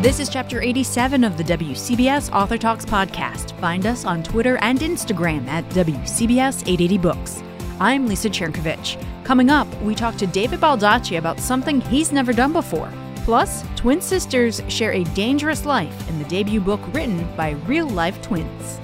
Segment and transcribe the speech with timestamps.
[0.00, 3.50] This is chapter 87 of the WCBS Author Talks podcast.
[3.58, 7.42] Find us on Twitter and Instagram at WCBS 880 Books.
[7.80, 9.04] I'm Lisa Chernkovich.
[9.24, 12.92] Coming up, we talk to David Baldacci about something he's never done before.
[13.24, 18.22] Plus, twin sisters share a dangerous life in the debut book written by real life
[18.22, 18.78] twins.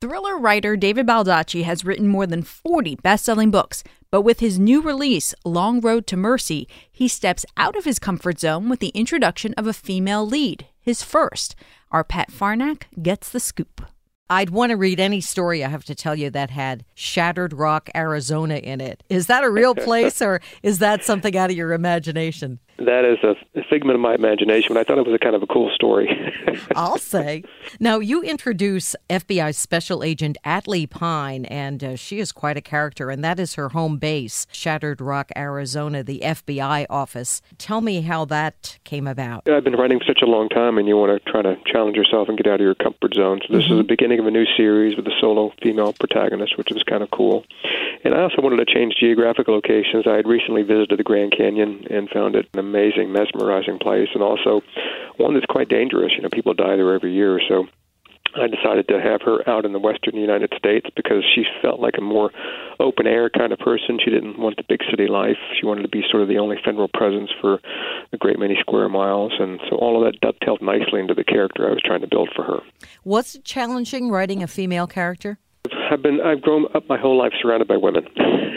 [0.00, 4.58] Thriller writer David Baldacci has written more than 40 best selling books, but with his
[4.58, 8.88] new release, Long Road to Mercy, he steps out of his comfort zone with the
[8.88, 11.54] introduction of a female lead, his first.
[11.90, 13.82] Our Pat Farnack gets the scoop.
[14.28, 17.90] I'd want to read any story, I have to tell you, that had Shattered Rock,
[17.96, 19.02] Arizona in it.
[19.08, 22.60] Is that a real place or is that something out of your imagination?
[22.86, 25.42] That is a, figment of my imagination, but I thought it was a kind of
[25.42, 26.08] a cool story.
[26.76, 27.44] I'll say.
[27.78, 33.10] Now, you introduce FBI Special Agent Atlee Pine, and uh, she is quite a character,
[33.10, 37.42] and that is her home base, Shattered Rock, Arizona, the FBI office.
[37.58, 39.48] Tell me how that came about.
[39.48, 41.96] I've been writing for such a long time, and you want to try to challenge
[41.96, 43.40] yourself and get out of your comfort zone.
[43.46, 43.74] So, this mm-hmm.
[43.74, 47.02] is the beginning of a new series with a solo female protagonist, which is kind
[47.02, 47.44] of cool.
[48.02, 50.06] And I also wanted to change geographic locations.
[50.06, 54.22] I had recently visited the Grand Canyon and found it an amazing, mesmerizing place, and
[54.22, 54.62] also
[55.16, 56.12] one that's quite dangerous.
[56.16, 57.66] You know, people die there every year, so
[58.36, 61.94] I decided to have her out in the western United States because she felt like
[61.98, 62.30] a more
[62.78, 63.98] open air kind of person.
[64.02, 65.36] She didn't want the big city life.
[65.58, 67.60] She wanted to be sort of the only federal presence for
[68.12, 69.32] a great many square miles.
[69.38, 72.30] And so all of that dovetailed nicely into the character I was trying to build
[72.34, 72.60] for her.
[73.04, 75.38] Was it challenging writing a female character?
[75.90, 78.06] I've been I've grown up my whole life surrounded by women.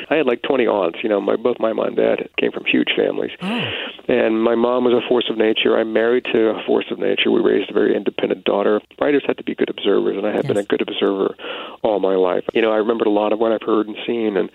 [0.09, 0.99] I had like 20 aunts.
[1.01, 3.65] You know, my both my mom and dad came from huge families, oh.
[4.07, 5.77] and my mom was a force of nature.
[5.77, 7.31] I'm married to a force of nature.
[7.31, 8.81] We raised a very independent daughter.
[9.01, 10.53] Writers have to be good observers, and I have yes.
[10.53, 11.35] been a good observer
[11.81, 12.43] all my life.
[12.53, 14.51] You know, I remembered a lot of what I've heard and seen, and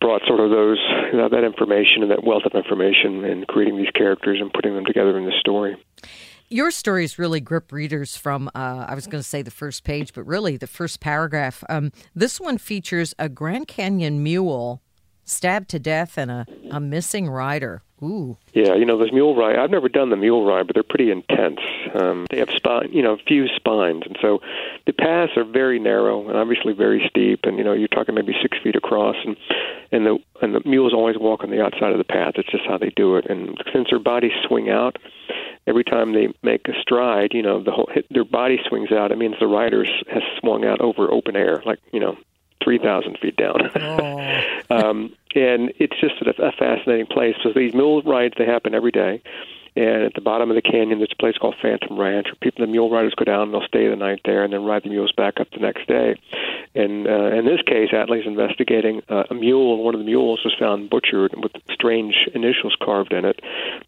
[0.00, 0.78] brought sort of those
[1.12, 4.74] you know, that information and that wealth of information in creating these characters and putting
[4.74, 5.76] them together in the story
[6.54, 10.14] your stories really grip readers from, uh, I was going to say the first page,
[10.14, 11.64] but really the first paragraph.
[11.68, 14.80] Um, this one features a Grand Canyon mule
[15.24, 17.82] stabbed to death and a, a missing rider.
[18.02, 18.36] Ooh.
[18.52, 19.56] Yeah, you know those mule ride.
[19.56, 21.60] I've never done the mule ride, but they're pretty intense.
[21.94, 24.40] Um, they have spine, you know, few spines, and so
[24.86, 27.40] the paths are very narrow and obviously very steep.
[27.44, 29.36] And you know, you're talking maybe six feet across, and
[29.92, 32.34] and the and the mules always walk on the outside of the path.
[32.36, 33.26] It's just how they do it.
[33.30, 34.98] And since their bodies swing out,
[35.66, 39.12] every time they make a stride, you know, the whole their body swings out.
[39.12, 42.16] It means the rider has swung out over open air, like you know,
[42.64, 43.70] three thousand feet down.
[43.76, 44.40] Oh.
[44.70, 47.36] um, and it's just a, a fascinating place.
[47.42, 49.22] So these mule rides they happen every day.
[49.76, 52.64] And at the bottom of the canyon, there's a place called Phantom Ranch where people,
[52.64, 54.88] the mule riders go down and they'll stay the night there and then ride the
[54.88, 56.14] mules back up the next day.
[56.76, 59.82] And uh, in this case, Atlee's investigating uh, a mule.
[59.82, 63.40] One of the mules was found butchered with strange initials carved in it.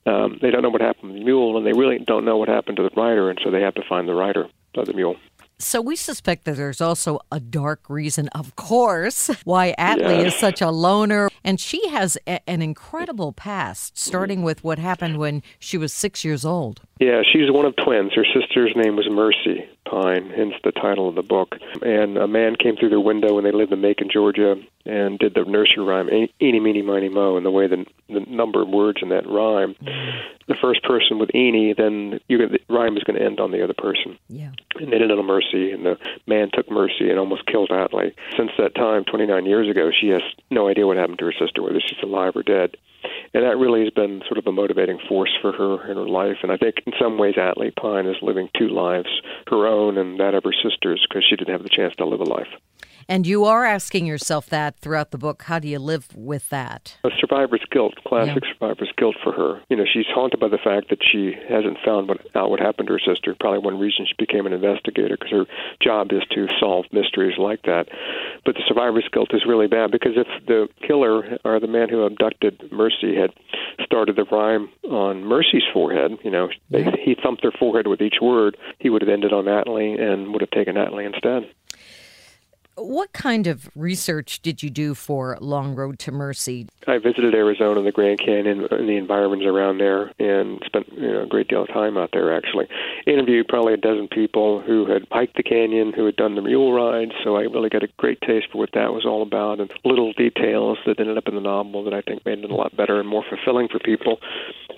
[0.07, 2.49] Um, they don't know what happened to the mule, and they really don't know what
[2.49, 5.17] happened to the rider, and so they have to find the rider of the mule.
[5.59, 10.61] So we suspect that there's also a dark reason, of course, why Atlee is such
[10.61, 11.31] a loner.
[11.43, 16.25] And she has a- an incredible past, starting with what happened when she was six
[16.25, 16.83] years old.
[16.99, 18.15] Yeah, she's one of twins.
[18.15, 21.57] Her sister's name was Mercy Pine, hence the title of the book.
[21.83, 25.35] And a man came through their window when they lived in Macon, Georgia, and did
[25.35, 26.09] the nursery rhyme,
[26.41, 29.77] Eeny, Meeny, Miny, Mo, and the way the, the number of words in that rhyme.
[30.49, 33.63] The first person with Eeny, then you the rhyme is going to end on the
[33.63, 34.17] other person.
[34.29, 34.53] Yeah.
[34.77, 38.15] And they did it on Mercy, and the man took Mercy and almost killed Atlee.
[38.39, 41.63] Since that time, 29 years ago, she has no idea what happened to her sister,
[41.63, 42.77] whether she's alive or dead
[43.35, 46.39] and that really has been sort of a motivating force for her in her life.
[46.43, 49.09] And I think in some ways, Atlee Pine is living two lives,
[49.49, 52.21] her own and that of her sister's, because she didn't have the chance to live
[52.21, 52.49] a life.
[53.09, 55.45] And you are asking yourself that throughout the book.
[55.45, 56.97] How do you live with that?
[57.05, 58.53] A survivor's guilt, classic yeah.
[58.53, 59.63] survivor's guilt for her.
[59.69, 62.89] You know, she's haunted by the fact that she hasn't found what, out what happened
[62.89, 63.37] to her sister.
[63.39, 65.47] Probably one reason she became an investigator because her
[65.81, 67.87] job is to solve mysteries like that.
[68.45, 72.03] But the survivor's guilt is really bad because if the killer or the man who
[72.03, 73.31] abducted Mercy had
[73.85, 76.91] started the rhyme on Mercy's forehead, you know, yeah.
[77.05, 80.41] he thumped her forehead with each word, he would have ended on Atlee and would
[80.41, 81.49] have taken Atlee instead.
[82.79, 86.69] What kind of research did you do for Long Road to Mercy?
[86.87, 91.11] I visited Arizona, and the Grand Canyon, and the environments around there, and spent you
[91.11, 92.37] know, a great deal of time out there.
[92.37, 92.69] Actually,
[93.07, 96.75] interviewed probably a dozen people who had hiked the canyon, who had done the mule
[96.75, 97.13] rides.
[97.25, 100.13] So I really got a great taste for what that was all about, and little
[100.13, 103.01] details that ended up in the novel that I think made it a lot better
[103.01, 104.19] and more fulfilling for people.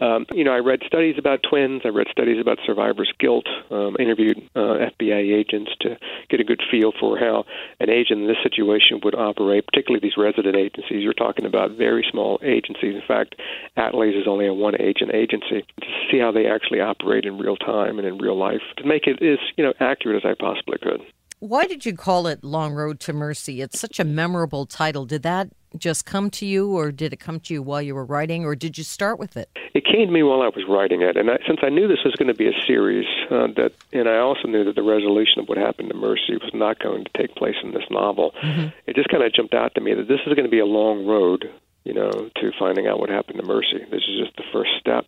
[0.01, 1.83] Um, you know, I read studies about twins.
[1.85, 3.47] I read studies about survivor's guilt.
[3.71, 5.99] Um, interviewed uh, FBI agents to
[6.31, 7.45] get a good feel for how
[7.81, 11.03] an an agent in this situation would operate, particularly these resident agencies.
[11.03, 12.95] You're talking about very small agencies.
[12.95, 13.35] In fact,
[13.77, 15.65] Atlee's is only a one agent agency.
[15.81, 19.07] To see how they actually operate in real time and in real life, to make
[19.07, 21.01] it as you know accurate as I possibly could.
[21.41, 23.61] Why did you call it Long Road to Mercy?
[23.61, 25.07] It's such a memorable title.
[25.07, 28.05] Did that just come to you, or did it come to you while you were
[28.05, 29.51] writing, or did you start with it?
[29.75, 32.03] It came to me while I was writing it, and I, since I knew this
[32.05, 35.41] was going to be a series, uh, that and I also knew that the resolution
[35.41, 38.33] of what happened to Mercy was not going to take place in this novel.
[38.43, 38.69] Mm-hmm.
[38.87, 40.67] It just kind of jumped out to me that this is going to be a
[40.67, 41.51] long road
[41.89, 43.81] you know, to finding out what happened to Mercy.
[43.91, 45.07] This is just the first step.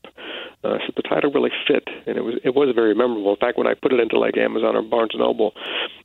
[0.65, 3.31] Uh, so the title really fit, and it was it was very memorable.
[3.31, 5.53] In fact, when I put it into like Amazon or Barnes and Noble,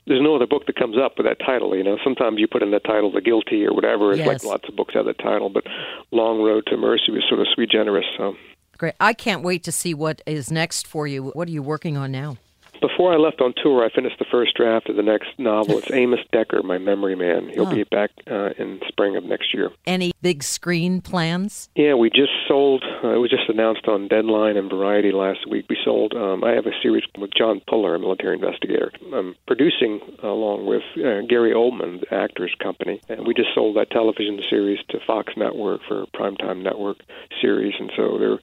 [0.05, 1.75] there's no other book that comes up with that title.
[1.77, 4.11] You know, sometimes you put in the title "The Guilty" or whatever.
[4.11, 4.27] It's yes.
[4.27, 5.63] like lots of books have that title, but
[6.11, 8.05] "Long Road to Mercy" was sort of sui generis.
[8.17, 8.35] So
[8.77, 8.95] great!
[8.99, 11.23] I can't wait to see what is next for you.
[11.23, 12.35] What are you working on now?
[12.81, 15.77] Before I left on tour, I finished the first draft of the next novel.
[15.77, 17.49] It's Amos Decker, My Memory Man.
[17.49, 17.75] He'll oh.
[17.75, 19.71] be back uh, in spring of next year.
[19.85, 21.69] Any big screen plans?
[21.75, 22.83] Yeah, we just sold.
[23.03, 25.65] Uh, it was just announced on Deadline and Variety last week.
[25.69, 26.13] We sold.
[26.13, 28.91] Um, I have a series with John Puller, a military investigator.
[29.13, 33.91] I'm producing along with uh, Gary Oldman, the Actors Company, and we just sold that
[33.91, 36.97] television series to Fox Network for a primetime network
[37.41, 38.39] series, and so they're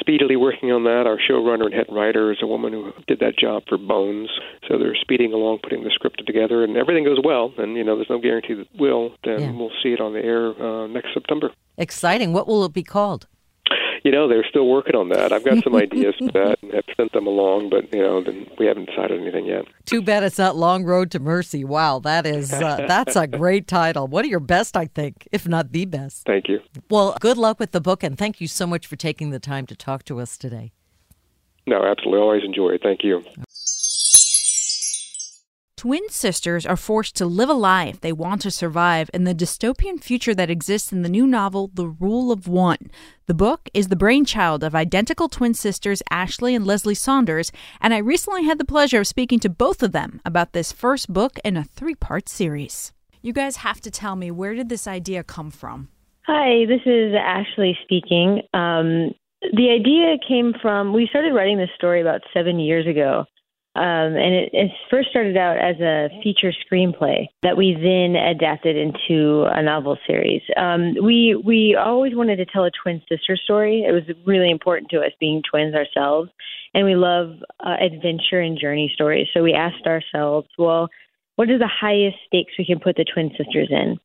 [0.00, 1.06] speedily working on that.
[1.06, 4.30] Our showrunner and head writer is a woman who did that job for Bones.
[4.68, 7.52] So they're speeding along, putting the script together, and everything goes well.
[7.58, 9.14] And you know, there's no guarantee that will.
[9.24, 9.50] Then yeah.
[9.50, 11.50] we'll see it on the air uh, next September.
[11.76, 12.32] Exciting!
[12.32, 13.26] What will it be called?
[14.04, 15.32] you know they're still working on that.
[15.32, 18.24] I've got some ideas for that and have sent them along, but you know
[18.58, 19.64] we haven't decided anything yet.
[19.84, 21.64] Too bad it's not Long Road to Mercy.
[21.64, 24.06] Wow, that is uh, that's a great title.
[24.08, 26.24] One of your best, I think, if not the best.
[26.26, 26.60] Thank you.
[26.90, 29.66] Well, good luck with the book, and thank you so much for taking the time
[29.66, 30.72] to talk to us today.
[31.66, 32.20] No, absolutely.
[32.20, 32.80] Always enjoy it.
[32.82, 33.22] Thank you.
[35.82, 40.00] Twin sisters are forced to live a life they want to survive in the dystopian
[40.00, 42.88] future that exists in the new novel, The Rule of One.
[43.26, 47.50] The book is the brainchild of identical twin sisters Ashley and Leslie Saunders,
[47.80, 51.12] and I recently had the pleasure of speaking to both of them about this first
[51.12, 52.92] book in a three part series.
[53.20, 55.88] You guys have to tell me where did this idea come from?
[56.28, 58.42] Hi, this is Ashley speaking.
[58.54, 59.14] Um,
[59.52, 63.24] the idea came from, we started writing this story about seven years ago.
[63.74, 68.76] Um, and it, it, first started out as a feature screenplay that we then adapted
[68.76, 70.42] into a novel series.
[70.58, 73.84] Um, we we always wanted to tell a twin sister story.
[73.88, 76.30] It was really important to us, being twins ourselves,
[76.74, 79.28] and we love uh, adventure and journey stories.
[79.32, 80.90] So we asked ourselves, well,
[81.36, 83.98] what are the highest stakes we can put the twin sisters in?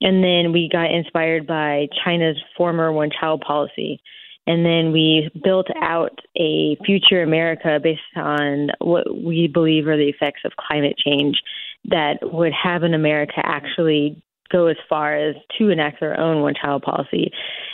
[0.00, 4.00] And then we got inspired by China's former one-child policy
[4.46, 10.08] and then we built out a future America based on what we believe are the
[10.08, 11.36] effects of climate change
[11.84, 16.54] that would have an America actually go as far as to enact their own one
[16.60, 17.30] child policy.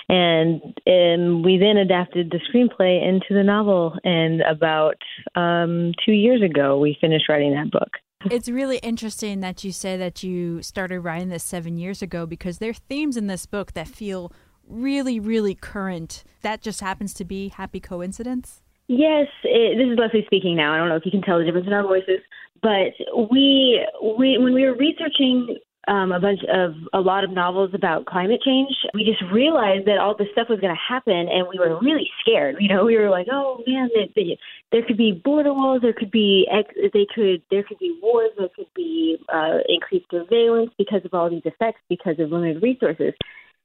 [0.09, 3.99] And, and we then adapted the screenplay into the novel.
[4.05, 4.97] And about
[5.35, 7.91] um, two years ago, we finished writing that book.
[8.31, 12.59] It's really interesting that you say that you started writing this seven years ago because
[12.59, 14.33] there are themes in this book that feel
[14.69, 16.25] really, really current.
[16.43, 18.63] That just happens to be happy coincidence?
[18.87, 20.73] Yes, it, this is Leslie speaking now.
[20.73, 22.21] I don't know if you can tell the difference in our voices,
[22.63, 22.93] but
[23.31, 28.07] we, we when we were researching um, a bunch of a lot of novels about
[28.07, 31.59] climate change, we just realized that all this stuff was going to happen, and we
[31.59, 32.57] were really scared.
[32.61, 34.39] You know, we were like, "Oh man, they, they,
[34.71, 38.31] there could be border walls, there could be ex- they could there could be wars,
[38.39, 43.15] there could be uh, increased surveillance because of all these effects because of limited resources."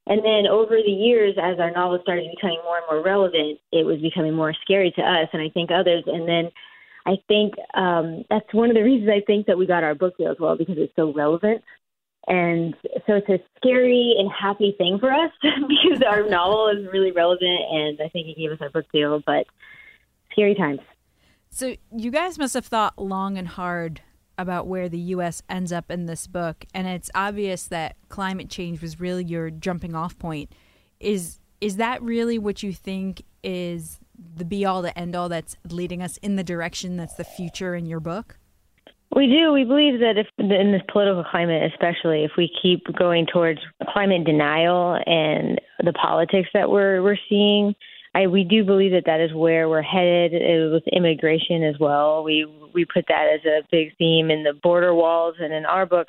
[0.06, 3.86] And then over the years, as our novel started becoming more and more relevant, it
[3.86, 6.04] was becoming more scary to us and I think others.
[6.06, 6.50] And then
[7.06, 10.16] I think um, that's one of the reasons I think that we got our book
[10.18, 11.62] deal as well because it's so relevant.
[12.26, 12.74] And
[13.06, 17.60] so it's a scary and happy thing for us because our novel is really relevant
[17.70, 19.46] and I think it gave us our book deal, but
[20.32, 20.80] scary times.
[21.50, 24.02] So you guys must have thought long and hard
[24.38, 25.42] about where the U.S.
[25.48, 29.94] ends up in this book, and it's obvious that climate change was really your jumping
[29.94, 30.52] off point.
[31.00, 33.98] Is is that really what you think is
[34.36, 37.74] the be all, the end all that's leading us in the direction that's the future
[37.74, 38.38] in your book?
[39.14, 39.52] We do.
[39.52, 43.60] We believe that if in this political climate, especially if we keep going towards
[43.92, 47.74] climate denial and the politics that we're we're seeing,
[48.14, 52.22] I we do believe that that is where we're headed uh, with immigration as well.
[52.22, 55.84] We we put that as a big theme in the border walls, and in our
[55.86, 56.08] book,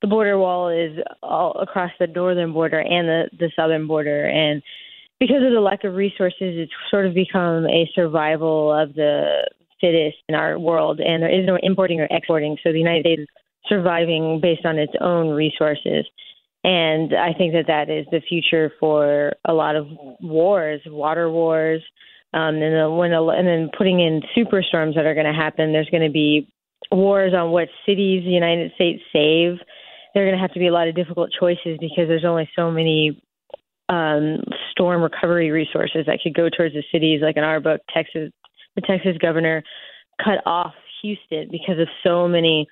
[0.00, 4.62] the border wall is all across the northern border and the the southern border, and
[5.20, 9.48] because of the lack of resources, it's sort of become a survival of the
[9.80, 12.56] fittest in our world, and there is no importing or exporting.
[12.62, 13.28] So the United States is
[13.68, 16.06] surviving based on its own resources.
[16.64, 19.86] And I think that that is the future for a lot of
[20.20, 21.82] wars, water wars,
[22.32, 25.72] um, and then when and then putting in superstorms that are going to happen.
[25.72, 26.48] There's going to be
[26.90, 29.58] wars on what cities the United States save.
[30.14, 32.48] There are going to have to be a lot of difficult choices because there's only
[32.56, 33.22] so many
[33.88, 34.38] um,
[34.70, 37.20] storm recovery resources that could go towards the cities.
[37.22, 38.30] Like in our book, Texas,
[38.74, 39.62] the Texas governor
[40.22, 42.66] cut off Houston because of so many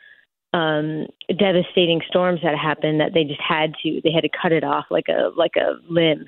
[0.52, 4.64] um, devastating storms that happened that they just had to they had to cut it
[4.64, 6.26] off like a like a limb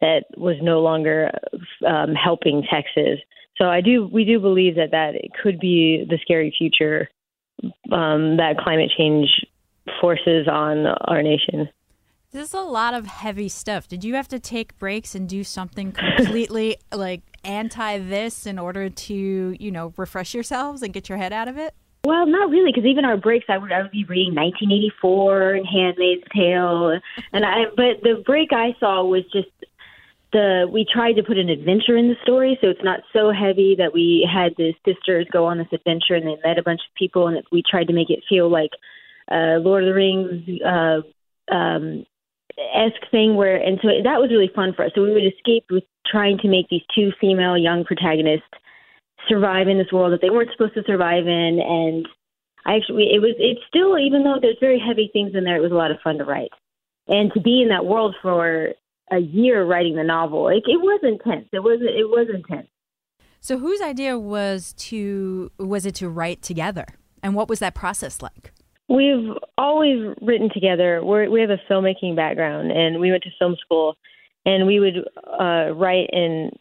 [0.00, 1.30] that was no longer
[1.86, 3.18] um, helping Texas.
[3.56, 7.08] So I do we do believe that that it could be the scary future
[7.90, 9.28] um, that climate change
[10.00, 11.68] forces on our nation.
[12.30, 13.86] This is a lot of heavy stuff.
[13.86, 18.90] Did you have to take breaks and do something completely like anti this in order
[18.90, 21.74] to, you know, refresh yourselves and get your head out of it?
[22.04, 25.66] Well, not really, because even our breaks, I would I would be reading 1984 and
[25.66, 27.00] *Handmaid's Tale*,
[27.32, 27.64] and I.
[27.74, 29.48] But the break I saw was just
[30.30, 33.74] the we tried to put an adventure in the story, so it's not so heavy
[33.78, 36.94] that we had the sisters go on this adventure and they met a bunch of
[36.94, 38.72] people, and we tried to make it feel like
[39.32, 41.00] uh, Lord of the Rings uh,
[41.54, 42.04] um,
[42.74, 44.92] esque thing where and so that was really fun for us.
[44.94, 48.44] So we would escape with trying to make these two female young protagonists
[49.28, 52.06] survive in this world that they weren't supposed to survive in and
[52.66, 55.62] I actually it was it's still even though there's very heavy things in there, it
[55.62, 56.50] was a lot of fun to write.
[57.06, 58.70] And to be in that world for
[59.10, 61.48] a year writing the novel, it, it was intense.
[61.52, 62.68] It was it was intense.
[63.40, 66.86] So whose idea was to was it to write together?
[67.22, 68.52] And what was that process like?
[68.88, 71.02] We've always written together.
[71.02, 73.96] We're, we have a filmmaking background, and we went to film school,
[74.44, 75.08] and we would
[75.40, 76.52] uh, write and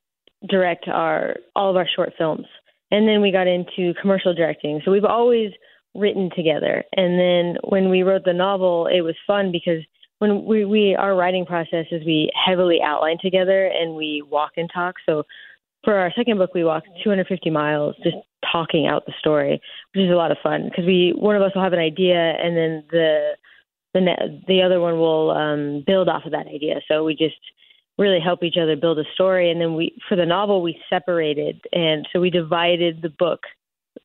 [0.50, 2.45] direct our all of our short films.
[2.91, 4.81] And then we got into commercial directing.
[4.85, 5.51] So we've always
[5.95, 6.83] written together.
[6.95, 9.83] And then when we wrote the novel, it was fun because
[10.19, 14.69] when we, we our writing process is we heavily outline together and we walk and
[14.73, 14.95] talk.
[15.05, 15.23] So
[15.83, 18.15] for our second book, we walked 250 miles just
[18.51, 19.59] talking out the story,
[19.93, 22.15] which is a lot of fun because we one of us will have an idea
[22.15, 23.31] and then the
[23.93, 26.75] the the other one will um, build off of that idea.
[26.88, 27.35] So we just
[27.97, 29.51] really help each other build a story.
[29.51, 31.62] And then we for the novel we separated.
[31.71, 33.41] And so we divided the book.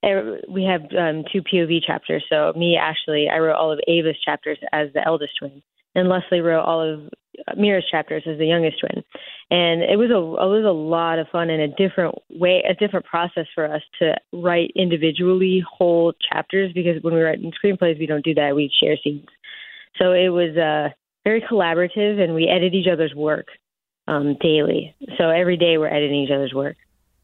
[0.02, 2.24] We have um, two POV chapters.
[2.28, 5.62] So me, Ashley, I wrote all of Ava's chapters as the eldest twin,
[5.94, 7.00] and Leslie wrote all of
[7.56, 9.02] Mira's chapters as the youngest twin,
[9.50, 12.74] and it was a it was a lot of fun and a different way, a
[12.74, 16.70] different process for us to write individually whole chapters.
[16.74, 18.54] Because when we write in screenplays we don't do that.
[18.54, 19.26] We share scenes,
[19.96, 23.46] so it was uh, very collaborative and we edit each other's work
[24.08, 24.96] um, daily.
[25.18, 26.76] So every day we're editing each other's work.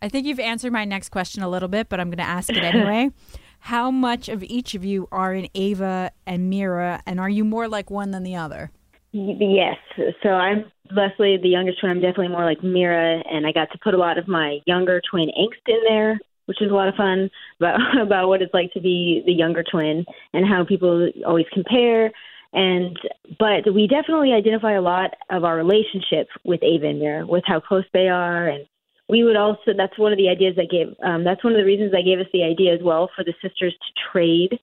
[0.02, 2.50] I think you've answered my next question a little bit, but I'm going to ask
[2.50, 3.10] it anyway.
[3.60, 7.66] How much of each of you are in Ava and Mira, and are you more
[7.66, 8.70] like one than the other?
[9.12, 9.76] Yes.
[10.22, 11.92] So I'm Leslie, the youngest twin.
[11.92, 15.00] I'm definitely more like Mira, and I got to put a lot of my younger
[15.10, 18.70] twin angst in there, which is a lot of fun about about what it's like
[18.72, 22.12] to be the younger twin and how people always compare.
[22.54, 22.96] And
[23.38, 27.60] but we definitely identify a lot of our relationship with Ava and Mira, with how
[27.60, 28.64] close they are, and
[29.08, 29.72] we would also.
[29.76, 30.94] That's one of the ideas that gave.
[31.02, 33.34] Um, that's one of the reasons that gave us the idea as well for the
[33.42, 34.58] sisters to trade.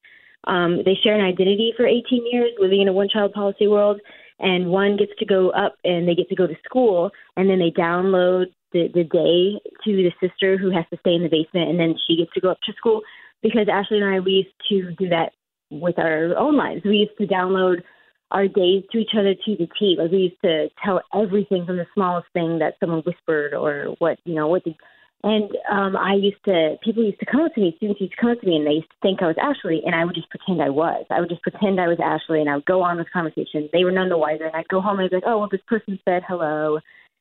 [0.45, 4.01] Um, they share an identity for 18 years, living in a one-child policy world
[4.41, 7.59] and one gets to go up and they get to go to school and then
[7.59, 11.69] they download the, the day to the sister who has to stay in the basement
[11.69, 13.01] and then she gets to go up to school
[13.41, 15.33] because Ashley and I we used to do that
[15.71, 16.81] with our own lives.
[16.83, 17.81] We used to download
[18.29, 19.95] our days to each other to the T.
[19.97, 24.19] Like we used to tell everything from the smallest thing that someone whispered or what
[24.23, 24.75] you know what the
[25.23, 28.21] and um, I used to, people used to come up to me, students used to
[28.21, 30.15] come up to me, and they used to think I was Ashley, and I would
[30.15, 31.05] just pretend I was.
[31.11, 33.69] I would just pretend I was Ashley, and I would go on this conversation.
[33.71, 35.49] They were none the wiser, and I'd go home and I'd be like, oh, well,
[35.51, 36.79] this person said hello,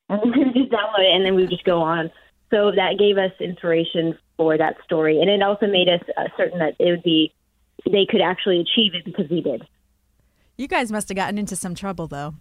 [0.09, 2.09] and then we would just download it, and then we would just go on.
[2.49, 6.57] So that gave us inspiration for that story, and it also made us uh, certain
[6.57, 7.31] that it would be,
[7.85, 9.63] they could actually achieve it because we did.
[10.57, 12.35] You guys must have gotten into some trouble, though.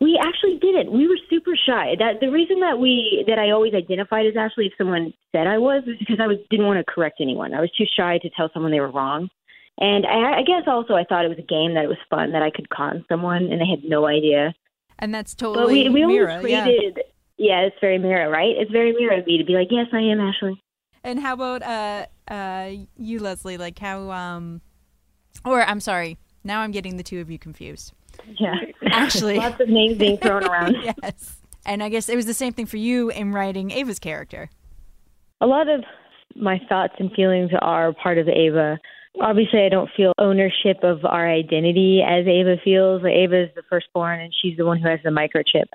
[0.00, 0.92] We actually didn't.
[0.92, 1.96] We were super shy.
[1.98, 5.58] That the reason that we that I always identified as Ashley if someone said I
[5.58, 7.52] was was because I was didn't want to correct anyone.
[7.52, 9.28] I was too shy to tell someone they were wrong.
[9.80, 12.32] And I, I guess also I thought it was a game that it was fun
[12.32, 14.54] that I could con someone and they had no idea.
[14.98, 17.02] And that's totally but we, we Mira, traded, yeah.
[17.60, 18.56] yeah, it's very Mira, right?
[18.56, 20.60] It's very Mira of me to be like, yes, I am Ashley.
[21.08, 23.56] And how about uh uh you, Leslie?
[23.56, 24.60] Like how um,
[25.42, 27.94] or I'm sorry, now I'm getting the two of you confused.
[28.38, 28.54] Yeah.
[28.90, 30.76] Actually, lots of names being thrown around.
[31.02, 31.40] yes.
[31.64, 34.50] And I guess it was the same thing for you in writing Ava's character.
[35.40, 35.82] A lot of
[36.36, 38.78] my thoughts and feelings are part of Ava.
[39.18, 43.02] obviously I don't feel ownership of our identity as Ava feels.
[43.02, 45.68] Like Ava is the firstborn, and she's the one who has the microchip.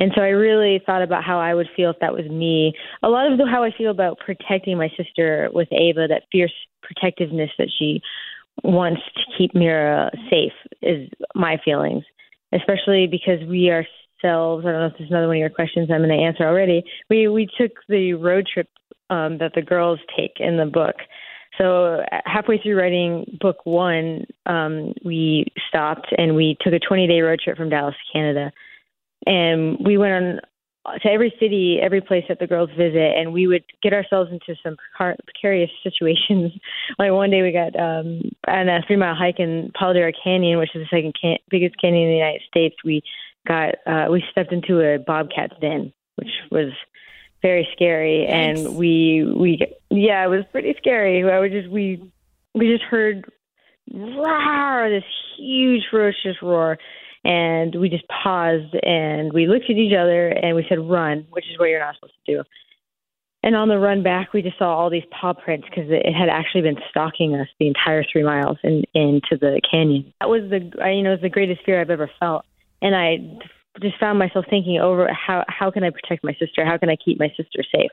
[0.00, 2.72] And so I really thought about how I would feel if that was me.
[3.02, 6.52] A lot of the, how I feel about protecting my sister with Ava, that fierce
[6.82, 8.00] protectiveness that she
[8.62, 10.52] wants to keep Mira safe,
[10.82, 12.04] is my feelings.
[12.52, 16.02] Especially because we ourselves, I don't know if there's another one of your questions I'm
[16.02, 16.82] going to answer already.
[17.10, 18.68] We we took the road trip
[19.10, 20.94] um, that the girls take in the book.
[21.58, 27.20] So halfway through writing book one, um, we stopped and we took a 20 day
[27.20, 28.52] road trip from Dallas, Canada
[29.28, 30.40] and we went on
[31.02, 34.58] to every city, every place that the girls visit, and we would get ourselves into
[34.62, 36.52] some precarious situations.
[36.98, 40.74] like one day we got um, on a three mile hike in Palo Canyon, which
[40.74, 42.76] is the second can- biggest canyon in the United States.
[42.84, 43.02] We
[43.46, 46.72] got uh, we stepped into a bobcat's den, which was
[47.42, 48.60] very scary, Thanks.
[48.62, 51.30] and we we yeah, it was pretty scary.
[51.30, 52.10] I would just we
[52.54, 53.30] we just heard
[53.92, 55.04] roar this
[55.36, 56.78] huge ferocious roar
[57.28, 61.44] and we just paused and we looked at each other and we said, run, which
[61.52, 62.42] is what you're not supposed to do.
[63.42, 66.30] And on the run back, we just saw all these paw prints because it had
[66.30, 70.12] actually been stalking us the entire three miles in, into the canyon.
[70.20, 72.46] That was the, you know, was the greatest fear I've ever felt.
[72.80, 73.18] And I
[73.80, 76.64] just found myself thinking over how how can I protect my sister?
[76.64, 77.90] How can I keep my sister safe?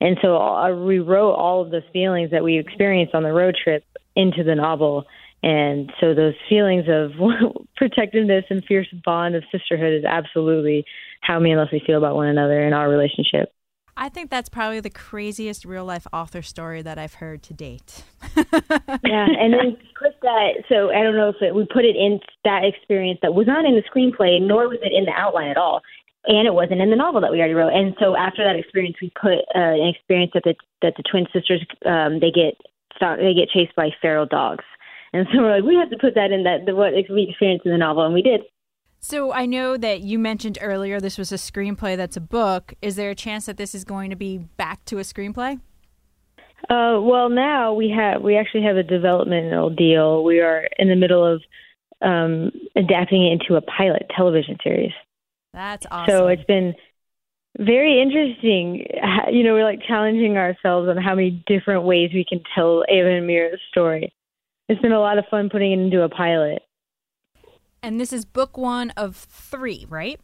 [0.00, 3.56] And so uh, I rewrote all of those feelings that we experienced on the road
[3.62, 3.84] trip
[4.16, 5.04] into the novel
[5.42, 7.12] and so those feelings of
[7.76, 10.84] protectiveness and fierce bond of sisterhood is absolutely
[11.22, 13.52] how me and Leslie feel about one another in our relationship.
[13.96, 18.04] I think that's probably the craziest real life author story that I've heard to date.
[18.36, 20.64] yeah, and then put that.
[20.68, 23.66] So I don't know if it, we put it in that experience that was not
[23.66, 25.82] in the screenplay, nor was it in the outline at all,
[26.26, 27.74] and it wasn't in the novel that we already wrote.
[27.74, 31.26] And so after that experience, we put uh, an experience that the that the twin
[31.32, 32.56] sisters um, they get
[33.00, 34.64] they get chased by feral dogs.
[35.12, 37.66] And so we're like, we have to put that in that the, what we experienced
[37.66, 38.42] in the novel, and we did.
[39.00, 42.74] So I know that you mentioned earlier this was a screenplay that's a book.
[42.82, 45.60] Is there a chance that this is going to be back to a screenplay?
[46.68, 50.22] Uh, well, now we have we actually have a developmental deal.
[50.22, 51.42] We are in the middle of
[52.02, 54.92] um, adapting it into a pilot television series.
[55.54, 56.12] That's awesome.
[56.12, 56.74] So it's been
[57.58, 58.86] very interesting.
[59.32, 63.08] You know, we're like challenging ourselves on how many different ways we can tell Ava
[63.08, 64.12] and Mira's story
[64.70, 66.62] it's been a lot of fun putting it into a pilot.
[67.82, 70.20] And this is book one of three, right?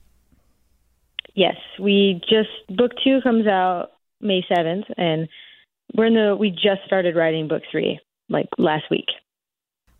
[1.35, 3.88] Yes, we just book two comes out
[4.20, 5.28] May seventh, and
[5.94, 9.06] we're in the we just started writing book three like last week.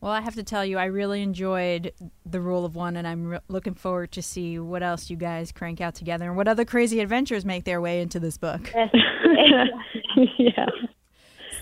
[0.01, 1.93] Well, I have to tell you, I really enjoyed
[2.25, 5.51] the Rule of One, and I'm re- looking forward to see what else you guys
[5.51, 8.73] crank out together and what other crazy adventures make their way into this book.
[10.39, 10.67] yeah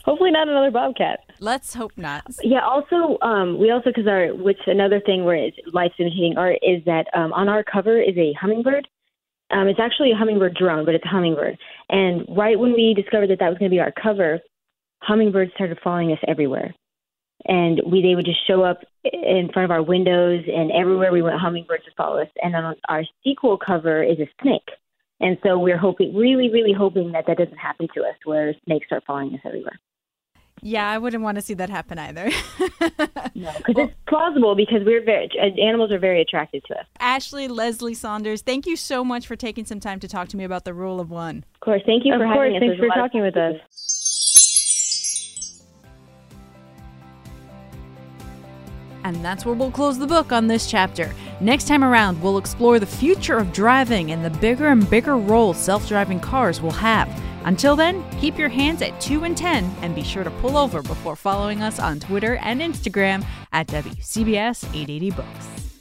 [0.05, 1.21] hopefully not another bobcat.
[1.41, 2.25] Let's hope not.
[2.43, 2.61] Yeah.
[2.61, 6.85] Also, um, we also because our which another thing where it's life's imitating art is
[6.85, 8.87] that um, on our cover is a hummingbird.
[9.51, 11.59] Um, it's actually a hummingbird drone, but it's a hummingbird.
[11.89, 14.41] And right when we discovered that that was going to be our cover,
[15.03, 16.75] hummingbirds started following us everywhere.
[17.47, 21.21] And we they would just show up in front of our windows and everywhere we
[21.21, 22.29] went, hummingbirds would follow us.
[22.43, 24.69] And then our sequel cover is a snake.
[25.21, 28.87] And so we're hoping, really, really hoping that that doesn't happen to us, where snakes
[28.87, 29.79] start following us everywhere.
[30.67, 32.31] Yeah, I wouldn't want to see that happen either.
[33.35, 35.29] no, because well, it's plausible because we're very
[35.61, 36.87] animals are very attracted to us.
[36.99, 40.45] Ashley Leslie Saunders, thank you so much for taking some time to talk to me
[40.45, 41.45] about the rule of one.
[41.57, 42.61] Of course, thank you of for course, having us.
[42.61, 43.61] Thanks for talking with us.
[49.05, 51.15] And that's where we'll close the book on this chapter.
[51.41, 55.53] Next time around, we'll explore the future of driving and the bigger and bigger role
[55.53, 57.07] self driving cars will have.
[57.45, 60.83] Until then, keep your hands at 2 and 10 and be sure to pull over
[60.83, 65.74] before following us on Twitter and Instagram at WCBS 880 Books.